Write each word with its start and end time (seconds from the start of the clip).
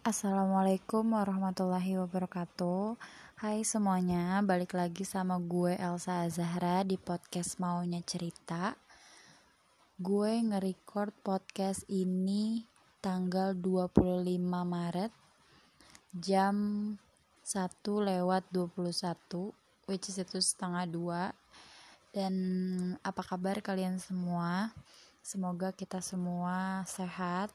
Assalamualaikum 0.00 1.12
warahmatullahi 1.12 2.00
wabarakatuh. 2.00 2.96
Hai 3.36 3.60
semuanya, 3.68 4.40
balik 4.40 4.72
lagi 4.72 5.04
sama 5.04 5.36
gue 5.36 5.76
Elsa 5.76 6.24
Azahra 6.24 6.80
di 6.88 6.96
podcast 6.96 7.60
Maunya 7.60 8.00
Cerita. 8.00 8.72
Gue 10.00 10.40
nge-record 10.40 11.12
podcast 11.20 11.84
ini 11.92 12.64
tanggal 13.04 13.52
25 13.52 14.40
Maret 14.40 15.12
jam 16.16 16.56
1 17.44 17.60
lewat 17.84 18.48
21 18.56 19.52
which 19.84 20.08
is 20.08 20.16
itu 20.16 20.40
setengah 20.40 20.88
2 20.88 22.16
dan 22.16 22.34
apa 23.04 23.20
kabar 23.20 23.60
kalian 23.60 24.00
semua? 24.00 24.72
Semoga 25.20 25.76
kita 25.76 26.00
semua 26.00 26.88
sehat 26.88 27.52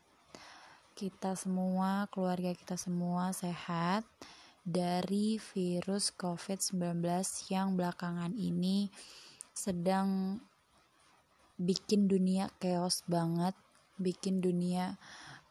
kita 0.96 1.36
semua, 1.36 2.08
keluarga 2.08 2.56
kita 2.56 2.80
semua 2.80 3.36
sehat 3.36 4.08
dari 4.64 5.36
virus 5.38 6.10
COVID-19 6.16 7.04
yang 7.52 7.76
belakangan 7.76 8.32
ini 8.34 8.88
sedang 9.52 10.40
bikin 11.60 12.08
dunia 12.08 12.48
chaos 12.64 13.04
banget, 13.12 13.54
bikin 14.00 14.40
dunia 14.40 14.96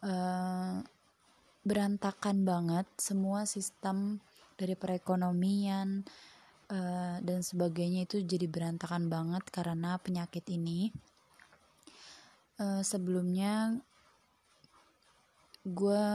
uh, 0.00 0.80
berantakan 1.60 2.48
banget, 2.48 2.88
semua 2.96 3.44
sistem 3.44 4.24
dari 4.56 4.74
perekonomian 4.80 6.08
uh, 6.72 7.16
dan 7.20 7.44
sebagainya 7.44 8.08
itu 8.08 8.24
jadi 8.24 8.48
berantakan 8.48 9.12
banget 9.12 9.44
karena 9.52 10.00
penyakit 10.00 10.48
ini. 10.48 10.88
Uh, 12.54 12.86
sebelumnya 12.86 13.82
gue 15.64 16.06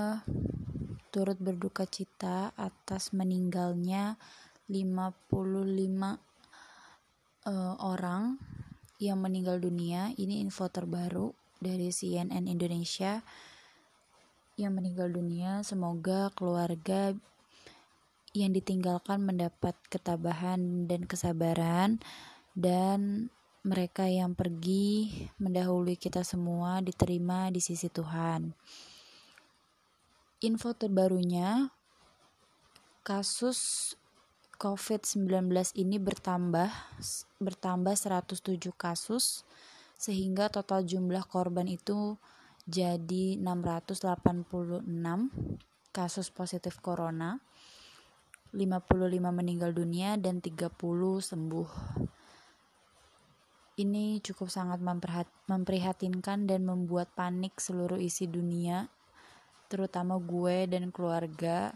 turut 1.09 1.41
berduka 1.41 1.89
cita 1.89 2.53
atas 2.53 3.17
meninggalnya 3.17 4.21
55 4.69 4.77
uh, 5.33 6.13
eh, 7.49 7.75
orang 7.81 8.37
yang 9.01 9.17
meninggal 9.17 9.57
dunia. 9.57 10.13
Ini 10.13 10.45
info 10.45 10.69
terbaru 10.69 11.33
dari 11.57 11.89
CNN 11.89 12.45
Indonesia 12.45 13.25
yang 14.53 14.77
meninggal 14.77 15.09
dunia. 15.09 15.65
Semoga 15.65 16.29
keluarga 16.37 17.17
yang 18.37 18.53
ditinggalkan 18.53 19.25
mendapat 19.25 19.73
ketabahan 19.89 20.85
dan 20.85 21.09
kesabaran 21.09 21.97
dan 22.53 23.33
mereka 23.65 24.05
yang 24.05 24.37
pergi 24.37 25.09
mendahului 25.41 25.97
kita 25.97 26.21
semua 26.21 26.85
diterima 26.85 27.49
di 27.49 27.57
sisi 27.57 27.89
Tuhan 27.89 28.53
info 30.39 30.71
terbarunya 30.71 31.75
kasus 33.03 33.91
COVID-19 34.59 35.51
ini 35.75 35.99
bertambah 35.99 36.71
bertambah 37.43 37.95
107 37.95 38.59
kasus 38.75 39.43
sehingga 39.99 40.47
total 40.47 40.87
jumlah 40.87 41.27
korban 41.27 41.67
itu 41.67 42.15
jadi 42.63 43.35
686 43.35 44.87
kasus 45.91 46.27
positif 46.31 46.79
corona 46.79 47.43
55 48.55 49.11
meninggal 49.29 49.75
dunia 49.75 50.15
dan 50.15 50.39
30 50.39 50.71
sembuh. 51.21 51.69
Ini 53.79 54.19
cukup 54.19 54.47
sangat 54.51 54.79
memprihatinkan 55.47 56.47
dan 56.47 56.67
membuat 56.67 57.11
panik 57.15 57.59
seluruh 57.63 57.95
isi 57.95 58.27
dunia 58.27 58.91
terutama 59.69 60.17
gue 60.17 60.65
dan 60.65 60.89
keluarga 60.89 61.71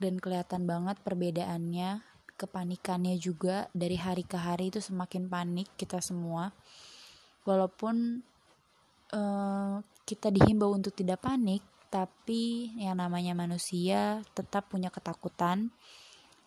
dan 0.00 0.16
kelihatan 0.16 0.64
banget 0.64 0.96
perbedaannya 1.04 2.00
kepanikannya 2.40 3.20
juga 3.20 3.68
dari 3.76 4.00
hari 4.00 4.24
ke 4.24 4.40
hari 4.40 4.72
itu 4.72 4.80
semakin 4.80 5.28
panik 5.28 5.68
kita 5.76 6.00
semua. 6.00 6.56
Walaupun 7.44 8.24
uh, 9.12 9.76
kita 10.08 10.32
dihimbau 10.32 10.72
untuk 10.72 10.96
tidak 10.96 11.20
panik 11.20 11.60
tapi 11.92 12.72
yang 12.80 12.96
namanya 12.96 13.36
manusia 13.36 14.24
tetap 14.32 14.72
punya 14.72 14.88
ketakutan. 14.88 15.68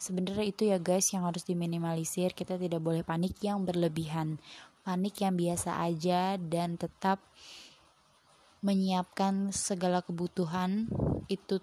Sebenarnya 0.01 0.49
itu 0.49 0.67
ya 0.67 0.81
guys 0.81 1.13
yang 1.13 1.29
harus 1.29 1.45
diminimalisir 1.45 2.33
kita 2.33 2.57
tidak 2.57 2.81
boleh 2.81 3.05
panik 3.05 3.37
yang 3.45 3.61
berlebihan. 3.61 4.41
Panik 4.83 5.21
yang 5.21 5.37
biasa 5.37 5.79
aja 5.79 6.35
dan 6.41 6.75
tetap 6.75 7.21
menyiapkan 8.63 9.51
segala 9.51 9.99
kebutuhan 9.99 10.87
itu 11.27 11.59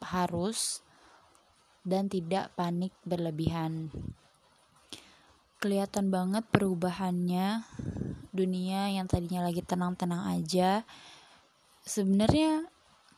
harus 0.00 0.80
dan 1.82 2.06
tidak 2.06 2.54
panik 2.54 2.94
berlebihan. 3.02 3.90
Kelihatan 5.60 6.08
banget 6.08 6.46
perubahannya 6.48 7.66
dunia 8.32 8.88
yang 8.88 9.04
tadinya 9.10 9.44
lagi 9.44 9.60
tenang-tenang 9.60 10.40
aja. 10.40 10.86
Sebenarnya 11.84 12.64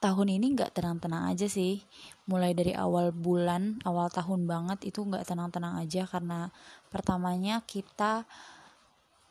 tahun 0.02 0.40
ini 0.40 0.58
nggak 0.58 0.74
tenang-tenang 0.74 1.30
aja 1.30 1.46
sih. 1.46 1.84
Mulai 2.26 2.56
dari 2.56 2.74
awal 2.74 3.14
bulan, 3.14 3.78
awal 3.86 4.10
tahun 4.10 4.50
banget 4.50 4.90
itu 4.90 5.06
nggak 5.06 5.28
tenang-tenang 5.28 5.78
aja 5.78 6.08
karena 6.10 6.50
pertamanya 6.90 7.62
kita 7.62 8.26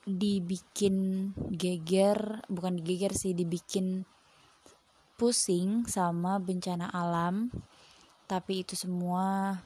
dibikin 0.06 1.30
geger 1.54 2.42
bukan 2.50 2.82
digeger 2.82 3.14
sih 3.14 3.38
dibikin 3.38 4.10
pusing 5.22 5.86
sama 5.86 6.42
bencana 6.42 6.90
alam. 6.90 7.54
Tapi 8.26 8.66
itu 8.66 8.74
semua 8.74 9.60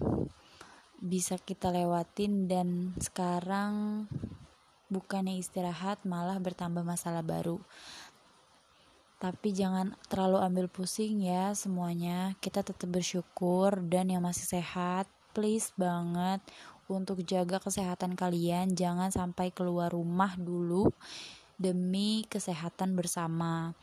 bisa 1.00 1.40
kita 1.40 1.72
lewatin 1.72 2.52
dan 2.52 2.92
sekarang 3.00 4.04
bukannya 4.92 5.40
istirahat 5.40 6.04
malah 6.04 6.36
bertambah 6.44 6.84
masalah 6.84 7.24
baru. 7.24 7.62
Tapi 9.16 9.56
jangan 9.56 9.96
terlalu 10.12 10.44
ambil 10.44 10.66
pusing 10.68 11.24
ya 11.24 11.56
semuanya. 11.56 12.36
Kita 12.44 12.60
tetap 12.60 12.92
bersyukur 12.92 13.80
dan 13.88 14.12
yang 14.12 14.28
masih 14.28 14.60
sehat 14.60 15.08
please 15.32 15.72
banget 15.80 16.44
untuk 16.90 17.22
jaga 17.26 17.58
kesehatan 17.62 18.14
kalian. 18.14 18.74
Jangan 18.74 19.10
sampai 19.10 19.50
keluar 19.52 19.94
rumah 19.94 20.34
dulu 20.38 20.92
demi 21.56 22.28
kesehatan 22.28 22.94
bersama. 22.94 23.74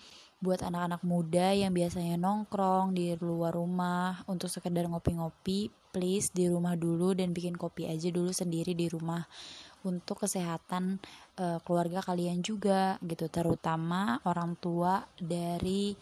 Buat 0.42 0.66
anak-anak 0.66 1.06
muda 1.06 1.54
yang 1.54 1.70
biasanya 1.70 2.18
nongkrong 2.18 2.98
di 2.98 3.14
luar 3.22 3.54
rumah 3.54 4.26
untuk 4.26 4.50
sekedar 4.50 4.90
ngopi-ngopi 4.90 5.70
please 5.94 6.32
di 6.34 6.50
rumah 6.50 6.74
dulu 6.74 7.14
dan 7.14 7.30
bikin 7.30 7.54
kopi 7.54 7.86
aja 7.86 8.08
dulu 8.10 8.32
sendiri 8.32 8.72
di 8.74 8.90
rumah 8.90 9.22
untuk 9.86 10.24
kesehatan 10.26 10.98
uh, 11.38 11.58
keluarga 11.62 12.02
kalian 12.02 12.40
juga 12.40 12.96
gitu 13.04 13.28
terutama 13.28 14.18
orang 14.26 14.58
tua 14.58 15.06
dari 15.14 15.94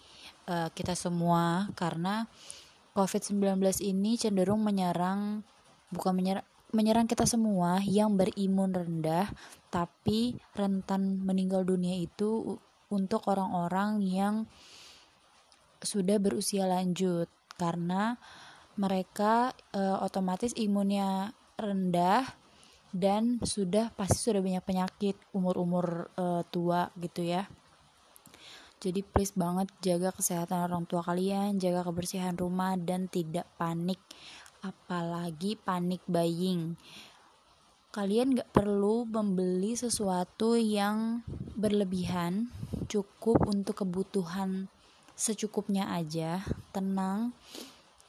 uh, 0.49 0.73
kita 0.73 0.97
semua. 0.97 1.69
Karena 1.77 2.25
COVID-19 2.97 3.61
ini 3.85 4.17
cenderung 4.17 4.65
menyerang 4.65 5.45
bukan 5.91 6.15
menyerang 6.15 6.47
menyerang 6.71 7.11
kita 7.11 7.27
semua 7.27 7.83
yang 7.83 8.15
berimun 8.15 8.71
rendah, 8.71 9.31
tapi 9.71 10.39
rentan 10.55 11.23
meninggal 11.23 11.67
dunia 11.67 11.99
itu 11.99 12.59
untuk 12.91 13.27
orang-orang 13.31 14.03
yang 14.03 14.35
sudah 15.81 16.21
berusia 16.21 16.69
lanjut 16.69 17.31
karena 17.57 18.19
mereka 18.77 19.53
e, 19.73 19.81
otomatis 19.81 20.53
imunnya 20.57 21.33
rendah 21.57 22.25
dan 22.91 23.39
sudah 23.41 23.95
pasti 23.95 24.31
sudah 24.31 24.43
banyak 24.43 24.65
penyakit 24.65 25.17
umur-umur 25.33 26.11
e, 26.17 26.25
tua 26.51 26.91
gitu 26.99 27.25
ya. 27.25 27.47
Jadi 28.81 29.05
please 29.05 29.37
banget 29.37 29.69
jaga 29.85 30.09
kesehatan 30.09 30.73
orang 30.73 30.89
tua 30.89 31.05
kalian, 31.05 31.61
jaga 31.61 31.85
kebersihan 31.85 32.33
rumah 32.33 32.81
dan 32.81 33.13
tidak 33.13 33.45
panik 33.61 34.01
apalagi 34.61 35.57
panik 35.61 36.05
buying. 36.09 36.77
Kalian 37.91 38.39
gak 38.39 38.55
perlu 38.55 39.03
membeli 39.03 39.75
sesuatu 39.75 40.55
yang 40.55 41.27
berlebihan 41.59 42.47
cukup 42.87 43.43
untuk 43.51 43.83
kebutuhan 43.83 44.71
secukupnya 45.19 45.91
aja. 45.91 46.47
Tenang 46.71 47.35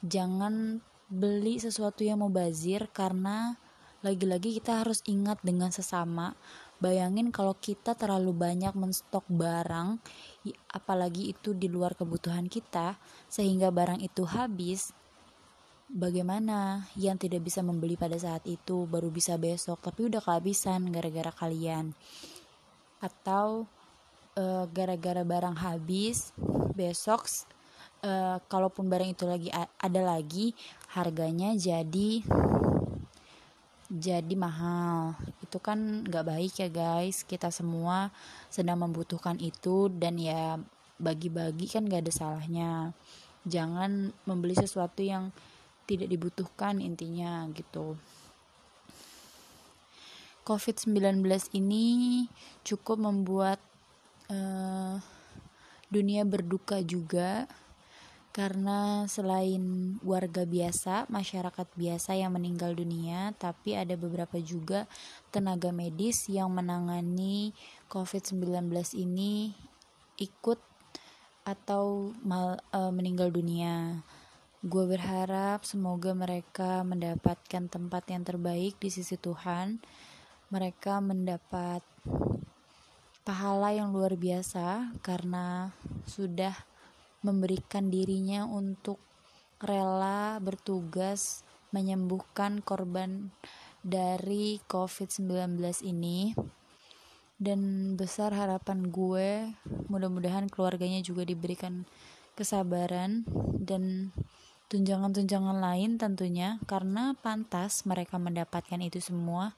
jangan 0.06 0.78
beli 1.12 1.58
sesuatu 1.58 2.06
yang 2.06 2.22
mubazir 2.22 2.88
karena 2.94 3.58
lagi-lagi 4.00 4.58
kita 4.58 4.80
harus 4.86 5.02
ingat 5.04 5.42
dengan 5.42 5.74
sesama. 5.74 6.38
Bayangin 6.82 7.30
kalau 7.30 7.54
kita 7.54 7.94
terlalu 7.94 8.34
banyak 8.34 8.74
menstok 8.74 9.22
barang 9.30 10.02
apalagi 10.74 11.30
itu 11.30 11.54
di 11.54 11.70
luar 11.70 11.94
kebutuhan 11.94 12.50
kita 12.50 12.98
sehingga 13.30 13.70
barang 13.70 14.02
itu 14.02 14.26
habis 14.26 14.90
bagaimana 15.92 16.88
yang 16.96 17.20
tidak 17.20 17.44
bisa 17.44 17.60
membeli 17.60 18.00
pada 18.00 18.16
saat 18.16 18.40
itu 18.48 18.88
baru 18.88 19.12
bisa 19.12 19.36
besok 19.36 19.84
tapi 19.84 20.08
udah 20.08 20.24
kehabisan 20.24 20.88
gara-gara 20.88 21.28
kalian. 21.30 21.92
Atau 23.04 23.68
eh, 24.34 24.64
gara-gara 24.72 25.20
barang 25.20 25.60
habis 25.60 26.32
besok 26.72 27.28
uh, 28.02 28.40
kalaupun 28.48 28.88
barang 28.88 29.12
itu 29.12 29.24
lagi 29.28 29.48
ada 29.76 30.00
lagi 30.00 30.56
harganya 30.96 31.52
jadi 31.52 32.24
jadi 33.92 34.34
mahal. 34.40 35.20
Itu 35.44 35.60
kan 35.60 36.08
nggak 36.08 36.24
baik 36.24 36.52
ya 36.64 36.68
guys. 36.72 37.28
Kita 37.28 37.52
semua 37.52 38.08
sedang 38.48 38.80
membutuhkan 38.80 39.36
itu 39.36 39.92
dan 39.92 40.16
ya 40.16 40.56
bagi-bagi 40.96 41.68
kan 41.68 41.84
gak 41.84 42.08
ada 42.08 42.12
salahnya. 42.14 42.72
Jangan 43.44 44.14
membeli 44.24 44.56
sesuatu 44.56 45.02
yang 45.02 45.34
tidak 45.94 46.08
dibutuhkan 46.08 46.80
intinya 46.80 47.44
gitu 47.52 47.96
COVID-19 50.42 51.22
ini 51.54 52.26
cukup 52.66 52.98
membuat 52.98 53.62
uh, 54.26 54.98
dunia 55.86 56.26
berduka 56.26 56.82
juga 56.82 57.46
karena 58.32 59.04
selain 59.12 59.94
warga 60.00 60.48
biasa, 60.48 61.04
masyarakat 61.12 61.68
biasa 61.76 62.16
yang 62.16 62.32
meninggal 62.32 62.72
dunia, 62.72 63.36
tapi 63.36 63.76
ada 63.76 63.92
beberapa 63.92 64.40
juga 64.40 64.88
tenaga 65.28 65.68
medis 65.68 66.32
yang 66.32 66.48
menangani 66.48 67.52
COVID-19 67.92 68.72
ini 68.96 69.52
ikut 70.16 70.56
atau 71.44 72.16
mal, 72.24 72.56
uh, 72.72 72.88
meninggal 72.88 73.28
dunia. 73.28 74.00
Gue 74.62 74.86
berharap 74.86 75.66
semoga 75.66 76.14
mereka 76.14 76.86
mendapatkan 76.86 77.66
tempat 77.66 78.06
yang 78.14 78.22
terbaik 78.22 78.78
di 78.78 78.94
sisi 78.94 79.18
Tuhan. 79.18 79.82
Mereka 80.54 81.02
mendapat 81.02 81.82
pahala 83.26 83.74
yang 83.74 83.90
luar 83.90 84.14
biasa 84.14 84.94
karena 85.02 85.74
sudah 86.06 86.54
memberikan 87.26 87.90
dirinya 87.90 88.46
untuk 88.46 89.02
rela 89.58 90.38
bertugas 90.38 91.42
menyembuhkan 91.74 92.62
korban 92.62 93.34
dari 93.82 94.62
COVID-19 94.70 95.58
ini 95.82 96.38
dan 97.42 97.94
besar 97.98 98.30
harapan 98.30 98.94
gue 98.94 99.58
mudah-mudahan 99.90 100.46
keluarganya 100.46 101.02
juga 101.02 101.26
diberikan 101.26 101.82
kesabaran 102.38 103.26
dan 103.58 104.14
tunjangan-tunjangan 104.72 105.60
lain 105.60 106.00
tentunya 106.00 106.56
karena 106.64 107.12
pantas 107.20 107.84
mereka 107.84 108.16
mendapatkan 108.16 108.80
itu 108.80 109.04
semua 109.04 109.52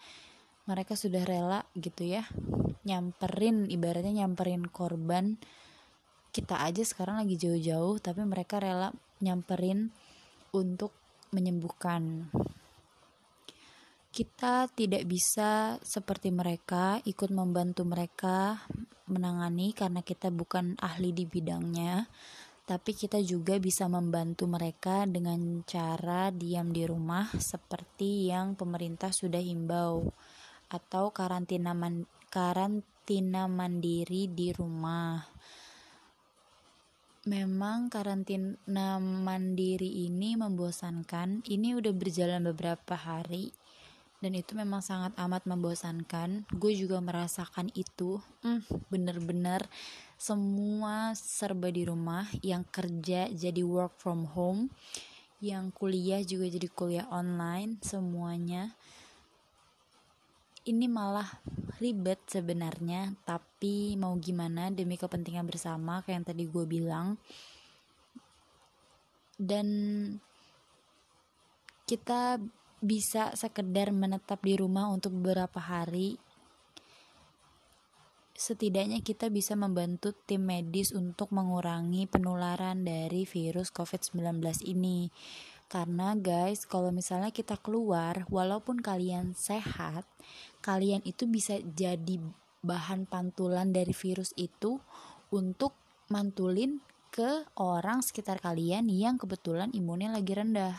mereka 0.67 0.99
sudah 0.99 1.23
rela 1.23 1.63
gitu 1.79 2.03
ya 2.03 2.27
nyamperin 2.85 3.67
ibaratnya 3.73 4.25
nyamperin 4.25 4.69
korban. 4.69 5.41
Kita 6.31 6.61
aja 6.61 6.85
sekarang 6.85 7.25
lagi 7.25 7.41
jauh-jauh 7.41 7.99
tapi 7.99 8.23
mereka 8.23 8.61
rela 8.61 8.93
nyamperin 9.25 9.91
untuk 10.53 10.93
menyembuhkan. 11.33 12.29
Kita 14.15 14.71
tidak 14.71 15.11
bisa 15.11 15.83
seperti 15.83 16.31
mereka 16.31 17.03
ikut 17.03 17.35
membantu 17.35 17.83
mereka 17.83 18.63
menangani 19.11 19.75
karena 19.75 20.07
kita 20.07 20.31
bukan 20.31 20.79
ahli 20.79 21.11
di 21.11 21.27
bidangnya 21.27 22.07
tapi 22.65 22.97
kita 22.97 23.21
juga 23.21 23.61
bisa 23.61 23.85
membantu 23.93 24.49
mereka 24.49 25.05
dengan 25.05 25.61
cara 25.69 26.33
diam 26.33 26.73
di 26.73 26.89
rumah 26.89 27.29
seperti 27.37 28.33
yang 28.33 28.57
pemerintah 28.57 29.13
sudah 29.13 29.41
himbau 29.41 30.09
atau 30.73 31.13
karantina 31.13 31.77
man 31.77 32.09
karantina 32.33 33.45
mandiri 33.47 34.33
di 34.33 34.49
rumah 34.57 35.21
Memang 37.25 37.89
karantina 37.89 39.01
mandiri 39.01 40.05
ini 40.05 40.37
membosankan. 40.37 41.41
Ini 41.49 41.73
udah 41.73 41.97
berjalan 41.97 42.45
beberapa 42.53 43.01
hari 43.01 43.49
dan 44.25 44.33
itu 44.33 44.57
memang 44.57 44.81
sangat 44.81 45.13
amat 45.21 45.45
membosankan. 45.45 46.49
Gue 46.57 46.73
juga 46.73 46.97
merasakan 47.05 47.69
itu. 47.77 48.25
Hmm, 48.41 48.65
bener-bener 48.89 49.69
semua 50.17 51.13
serba 51.13 51.69
di 51.69 51.85
rumah. 51.85 52.25
Yang 52.41 52.65
kerja 52.73 53.29
jadi 53.29 53.61
work 53.61 54.01
from 54.01 54.25
home, 54.33 54.73
yang 55.45 55.69
kuliah 55.77 56.25
juga 56.25 56.49
jadi 56.49 56.73
kuliah 56.73 57.05
online, 57.13 57.77
semuanya 57.85 58.73
ini 60.65 60.89
malah 60.89 61.29
ribet 61.77 62.17
sebenarnya 62.25 63.13
tapi 63.29 64.01
mau 64.01 64.17
gimana 64.17 64.73
demi 64.73 64.97
kepentingan 64.97 65.45
bersama 65.45 66.01
kayak 66.01 66.17
yang 66.17 66.25
tadi 66.25 66.45
gue 66.49 66.65
bilang 66.65 67.21
dan 69.37 69.69
kita 71.85 72.41
bisa 72.85 73.33
sekedar 73.33 73.91
menetap 73.91 74.45
di 74.45 74.61
rumah 74.61 74.93
untuk 74.93 75.17
beberapa 75.17 75.59
hari 75.59 76.21
setidaknya 78.35 78.99
kita 79.01 79.31
bisa 79.31 79.55
membantu 79.55 80.11
tim 80.27 80.43
medis 80.43 80.91
untuk 80.91 81.31
mengurangi 81.31 82.11
penularan 82.11 82.83
dari 82.83 83.23
virus 83.25 83.71
COVID-19 83.71 84.43
ini. 84.67 85.09
Karena 85.71 86.13
guys, 86.19 86.67
kalau 86.69 86.91
misalnya 86.93 87.31
kita 87.31 87.57
keluar, 87.57 88.27
walaupun 88.29 88.83
kalian 88.83 89.33
sehat, 89.39 90.05
kalian 90.61 91.01
itu 91.07 91.25
bisa 91.31 91.57
jadi 91.63 92.21
bahan 92.61 93.07
pantulan 93.09 93.71
dari 93.71 93.95
virus 93.95 94.35
itu 94.37 94.83
untuk 95.33 95.73
mantulin 96.11 96.83
ke 97.15 97.47
orang 97.57 98.03
sekitar 98.03 98.43
kalian 98.43 98.91
yang 98.91 99.17
kebetulan 99.17 99.71
imunnya 99.73 100.11
lagi 100.11 100.35
rendah. 100.35 100.75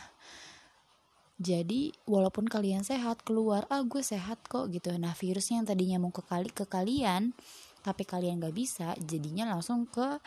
Jadi 1.35 1.91
walaupun 2.07 2.47
kalian 2.47 2.87
sehat 2.87 3.27
keluar, 3.27 3.67
ah 3.67 3.83
gue 3.83 3.99
sehat 3.99 4.39
kok 4.47 4.71
gitu. 4.71 4.95
Nah 4.95 5.11
virusnya 5.11 5.59
yang 5.59 5.67
tadinya 5.67 5.97
mau 5.99 6.13
ke 6.15 6.23
kali 6.23 6.47
ke 6.47 6.63
kalian, 6.63 7.35
tapi 7.83 8.07
kalian 8.07 8.39
gak 8.39 8.55
bisa, 8.55 8.95
jadinya 9.03 9.51
langsung 9.51 9.83
ke 9.85 10.23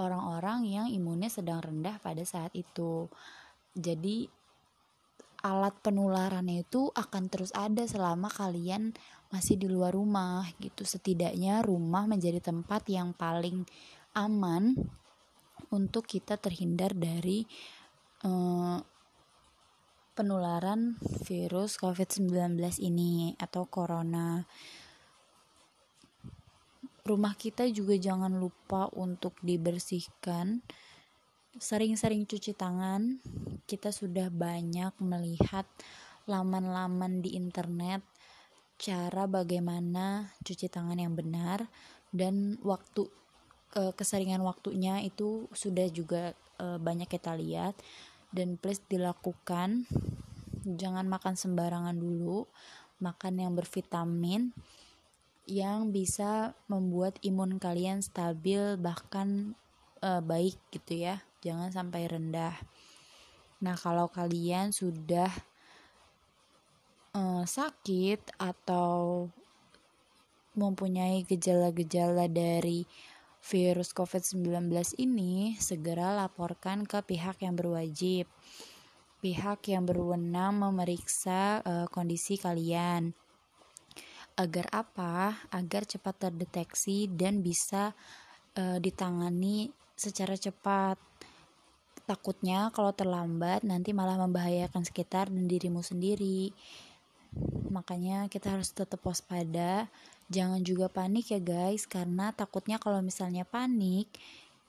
orang-orang 0.00 0.64
yang 0.64 0.86
imunnya 0.88 1.28
sedang 1.28 1.60
rendah 1.60 2.00
pada 2.00 2.24
saat 2.24 2.52
itu 2.56 3.12
jadi 3.76 4.26
alat 5.40 5.72
penularannya 5.80 6.68
itu 6.68 6.92
akan 6.92 7.32
terus 7.32 7.52
ada 7.56 7.84
selama 7.84 8.28
kalian 8.28 8.92
masih 9.32 9.56
di 9.56 9.70
luar 9.70 9.96
rumah 9.96 10.44
gitu 10.60 10.84
setidaknya 10.84 11.64
rumah 11.64 12.04
menjadi 12.04 12.42
tempat 12.42 12.84
yang 12.92 13.16
paling 13.16 13.64
aman 14.12 14.76
untuk 15.70 16.04
kita 16.04 16.34
terhindar 16.36 16.92
dari 16.92 17.46
uh, 18.26 18.82
penularan 20.12 20.98
virus 21.24 21.78
COVID-19 21.78 22.58
ini 22.82 23.34
atau 23.38 23.66
corona. 23.66 24.44
Rumah 27.06 27.34
kita 27.34 27.66
juga 27.72 27.96
jangan 27.96 28.36
lupa 28.36 28.90
untuk 28.94 29.34
dibersihkan. 29.42 30.62
Sering-sering 31.58 32.28
cuci 32.30 32.54
tangan, 32.54 33.18
kita 33.66 33.90
sudah 33.90 34.30
banyak 34.30 34.94
melihat 35.02 35.66
laman-laman 36.30 37.24
di 37.24 37.34
internet 37.34 38.06
cara 38.80 39.28
bagaimana 39.28 40.32
cuci 40.40 40.72
tangan 40.72 40.96
yang 40.96 41.12
benar 41.12 41.68
dan 42.16 42.56
waktu 42.64 43.12
keseringan 43.70 44.42
waktunya 44.42 44.98
itu 45.04 45.46
sudah 45.54 45.86
juga 45.94 46.34
e, 46.58 46.80
banyak 46.80 47.06
kita 47.06 47.38
lihat 47.38 47.78
dan 48.30 48.58
please 48.58 48.82
dilakukan. 48.86 49.86
Jangan 50.64 51.06
makan 51.06 51.34
sembarangan 51.38 51.96
dulu. 51.96 52.46
Makan 53.00 53.40
yang 53.40 53.56
bervitamin 53.56 54.52
yang 55.48 55.90
bisa 55.90 56.54
membuat 56.70 57.16
imun 57.24 57.58
kalian 57.58 58.04
stabil 58.04 58.76
bahkan 58.76 59.58
e, 59.98 60.20
baik 60.20 60.60
gitu 60.70 61.00
ya. 61.10 61.24
Jangan 61.40 61.72
sampai 61.72 62.06
rendah. 62.06 62.54
Nah, 63.60 63.76
kalau 63.76 64.08
kalian 64.08 64.72
sudah 64.72 65.28
uh, 67.14 67.44
sakit 67.44 68.40
atau 68.40 69.28
mempunyai 70.56 71.22
gejala-gejala 71.28 72.26
dari 72.26 72.88
virus 73.40 73.96
COVID-19 73.96 74.68
ini, 75.00 75.56
segera 75.56 76.12
laporkan 76.12 76.84
ke 76.84 77.00
pihak 77.00 77.40
yang 77.40 77.56
berwajib. 77.56 78.28
Pihak 79.20 79.68
yang 79.68 79.84
berwenang 79.84 80.60
memeriksa 80.60 81.60
uh, 81.64 81.86
kondisi 81.92 82.40
kalian. 82.40 83.12
Agar 84.36 84.68
apa? 84.72 85.36
Agar 85.52 85.84
cepat 85.84 86.30
terdeteksi 86.30 87.08
dan 87.08 87.44
bisa 87.44 87.92
uh, 88.56 88.78
ditangani 88.80 89.68
secara 89.96 90.32
cepat 90.40 90.96
Takutnya 92.10 92.74
kalau 92.74 92.90
terlambat 92.90 93.62
nanti 93.62 93.94
malah 93.94 94.18
membahayakan 94.18 94.82
sekitar 94.82 95.30
dan 95.30 95.46
dirimu 95.46 95.78
sendiri. 95.78 96.50
Makanya 97.70 98.26
kita 98.26 98.50
harus 98.50 98.74
tetap 98.74 98.98
waspada. 99.06 99.86
Jangan 100.30 100.62
juga 100.62 100.86
panik 100.86 101.34
ya 101.34 101.42
guys, 101.42 101.90
karena 101.90 102.30
takutnya 102.30 102.78
kalau 102.78 103.02
misalnya 103.02 103.42
panik, 103.42 104.06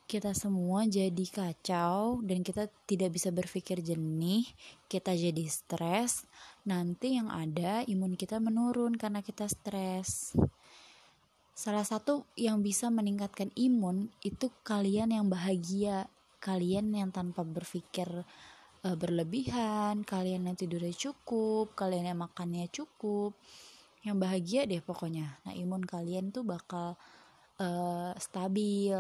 kita 0.10 0.36
semua 0.36 0.84
jadi 0.90 1.26
kacau 1.32 2.20
dan 2.26 2.44
kita 2.44 2.68
tidak 2.84 3.16
bisa 3.16 3.32
berpikir 3.32 3.80
jernih, 3.80 4.44
kita 4.92 5.16
jadi 5.16 5.46
stres, 5.48 6.26
nanti 6.68 7.16
yang 7.16 7.30
ada 7.30 7.86
imun 7.88 8.20
kita 8.20 8.42
menurun 8.42 9.00
karena 9.00 9.24
kita 9.24 9.48
stres. 9.48 10.36
Salah 11.56 11.86
satu 11.86 12.26
yang 12.36 12.66
bisa 12.66 12.90
meningkatkan 12.90 13.54
imun 13.54 14.10
itu 14.26 14.50
kalian 14.66 15.14
yang 15.14 15.30
bahagia, 15.30 16.10
kalian 16.42 16.90
yang 16.92 17.14
tanpa 17.14 17.46
berpikir 17.46 18.10
uh, 18.82 18.98
berlebihan, 18.98 20.02
kalian 20.02 20.50
yang 20.50 20.58
tidurnya 20.58 20.92
cukup, 20.98 21.78
kalian 21.78 22.12
yang 22.12 22.20
makannya 22.20 22.68
cukup, 22.68 23.38
yang 24.02 24.18
bahagia 24.18 24.66
deh 24.66 24.82
pokoknya. 24.82 25.38
Nah, 25.46 25.54
imun 25.54 25.86
kalian 25.86 26.34
tuh 26.34 26.42
bakal 26.46 26.98
uh, 27.62 28.14
stabil 28.18 28.98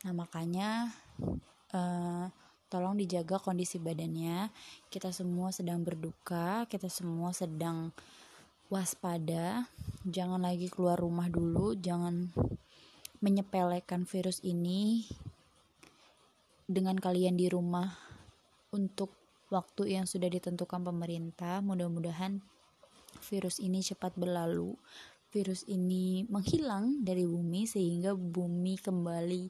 Nah, 0.00 0.16
makanya 0.16 0.88
uh, 1.76 2.24
tolong 2.72 2.96
dijaga 2.96 3.36
kondisi 3.36 3.76
badannya. 3.76 4.48
Kita 4.88 5.12
semua 5.12 5.52
sedang 5.52 5.84
berduka, 5.84 6.64
kita 6.72 6.88
semua 6.88 7.36
sedang 7.36 7.92
waspada. 8.72 9.68
Jangan 10.08 10.40
lagi 10.40 10.72
keluar 10.72 10.96
rumah 10.96 11.28
dulu, 11.28 11.76
jangan 11.76 12.32
menyepelekan 13.20 14.08
virus 14.08 14.40
ini 14.40 15.04
dengan 16.64 16.96
kalian 16.96 17.36
di 17.36 17.52
rumah 17.52 17.92
untuk 18.72 19.12
waktu 19.52 20.00
yang 20.00 20.08
sudah 20.08 20.32
ditentukan 20.32 20.80
pemerintah. 20.80 21.60
Mudah-mudahan 21.60 22.40
virus 23.26 23.58
ini 23.58 23.82
cepat 23.82 24.14
berlalu. 24.14 24.74
Virus 25.30 25.62
ini 25.70 26.26
menghilang 26.26 27.02
dari 27.06 27.22
bumi 27.22 27.66
sehingga 27.66 28.18
bumi 28.18 28.74
kembali 28.78 29.44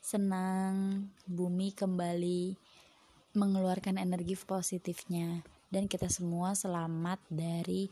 senang 0.00 1.06
bumi 1.28 1.76
kembali 1.76 2.56
mengeluarkan 3.36 4.00
energi 4.00 4.34
positifnya 4.34 5.44
dan 5.70 5.86
kita 5.86 6.10
semua 6.10 6.56
selamat 6.56 7.20
dari 7.30 7.86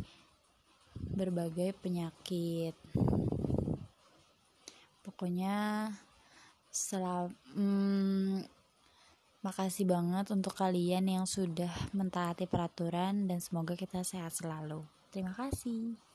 berbagai 0.98 1.76
penyakit. 1.78 2.74
Pokoknya 5.04 5.88
selam 6.74 7.30
hmm, 7.54 8.42
makasih 9.46 9.86
banget 9.86 10.26
untuk 10.34 10.58
kalian 10.58 11.06
yang 11.06 11.24
sudah 11.28 11.70
mentaati 11.94 12.50
peraturan 12.50 13.30
dan 13.30 13.38
semoga 13.38 13.78
kita 13.78 14.02
sehat 14.02 14.34
selalu. 14.34 14.82
Terima 15.08 15.32
kasih. 15.32 16.07